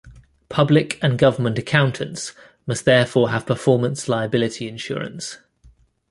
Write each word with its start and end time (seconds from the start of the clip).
Public 0.49 0.97
and 1.03 1.15
government 1.19 1.59
accountants 1.59 2.33
must 2.65 2.85
therefore 2.85 3.29
have 3.29 3.45
performance 3.45 4.09
liability 4.09 4.67
insurance. 4.67 5.37